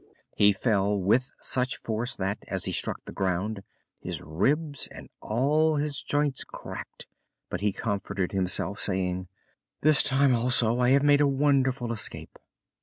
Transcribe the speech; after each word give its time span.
He 0.35 0.51
fell 0.51 0.99
with 0.99 1.29
such 1.41 1.77
force 1.77 2.15
that, 2.15 2.39
as 2.47 2.65
he 2.65 2.71
struck 2.71 3.05
the 3.05 3.11
ground, 3.11 3.61
his 3.99 4.19
ribs 4.23 4.87
and 4.87 5.09
all 5.21 5.75
his 5.75 6.01
joints 6.01 6.43
cracked, 6.43 7.05
but 7.51 7.61
he 7.61 7.71
comforted 7.71 8.31
himself, 8.31 8.79
saying: 8.79 9.27
"This 9.81 10.01
time 10.01 10.33
also 10.33 10.79
I 10.79 10.89
have 10.89 11.03
made 11.03 11.21
a 11.21 11.27
wonderful 11.27 11.93
escape!" 11.93 12.39